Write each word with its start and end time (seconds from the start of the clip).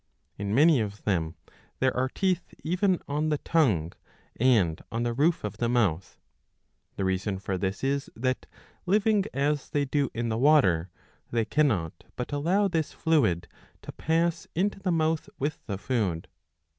In 0.35 0.55
many 0.55 0.79
of 0.79 1.03
them 1.03 1.35
there 1.77 1.95
are 1.95 2.09
teeth 2.09 2.55
even 2.63 2.97
on 3.07 3.29
the 3.29 3.37
tongue 3.37 3.93
and 4.35 4.81
on 4.91 5.03
the 5.03 5.13
roof 5.13 5.43
of 5.43 5.57
the 5.57 5.69
mouth.^ 5.69 6.17
The 6.95 7.05
reason 7.05 7.37
for 7.37 7.55
this 7.55 7.83
is 7.83 8.09
that, 8.15 8.47
living 8.87 9.25
as 9.31 9.69
they 9.69 9.85
do 9.85 10.09
in 10.15 10.29
the 10.29 10.39
water, 10.39 10.89
they 11.29 11.45
cannot 11.45 12.03
but 12.15 12.31
allow 12.33 12.67
this 12.67 12.91
fluid 12.93 13.47
to 13.83 13.91
pass 13.91 14.47
into 14.55 14.79
the 14.79 14.91
mouth 14.91 15.29
with 15.37 15.63
the 15.67 15.77
food. 15.77 16.27